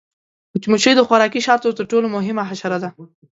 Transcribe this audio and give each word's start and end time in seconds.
مچمچۍ 0.55 0.93
د 0.95 1.01
خوراکي 1.07 1.41
شاتو 1.47 1.75
تر 1.77 1.85
ټولو 1.91 2.07
مهمه 2.15 2.43
حشره 2.49 2.77
ده 2.83 2.89